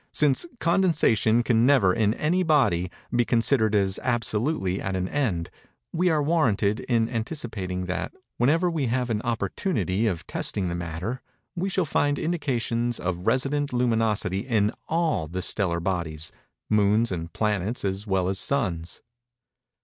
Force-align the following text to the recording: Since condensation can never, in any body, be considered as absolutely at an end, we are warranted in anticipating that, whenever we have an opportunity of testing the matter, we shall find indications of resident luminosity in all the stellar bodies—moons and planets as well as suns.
Since 0.13 0.47
condensation 0.59 1.43
can 1.43 1.63
never, 1.63 1.93
in 1.93 2.15
any 2.15 2.41
body, 2.41 2.89
be 3.15 3.23
considered 3.23 3.75
as 3.75 3.99
absolutely 4.01 4.81
at 4.81 4.95
an 4.95 5.07
end, 5.07 5.51
we 5.93 6.09
are 6.09 6.23
warranted 6.23 6.79
in 6.79 7.07
anticipating 7.07 7.85
that, 7.85 8.11
whenever 8.37 8.67
we 8.67 8.87
have 8.87 9.11
an 9.11 9.21
opportunity 9.21 10.07
of 10.07 10.25
testing 10.25 10.69
the 10.69 10.73
matter, 10.73 11.21
we 11.55 11.69
shall 11.69 11.85
find 11.85 12.17
indications 12.17 12.99
of 12.99 13.27
resident 13.27 13.71
luminosity 13.73 14.39
in 14.39 14.71
all 14.89 15.27
the 15.27 15.43
stellar 15.43 15.79
bodies—moons 15.79 17.11
and 17.11 17.31
planets 17.31 17.85
as 17.85 18.07
well 18.07 18.27
as 18.27 18.39
suns. 18.39 19.03